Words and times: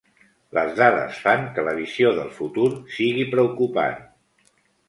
Les 0.57 0.71
dades 0.79 1.19
fan 1.25 1.43
que 1.57 1.67
la 1.67 1.75
visió 1.81 2.13
del 2.21 2.33
futur 2.39 2.67
sigui 2.97 3.29
preocupant. 3.35 4.05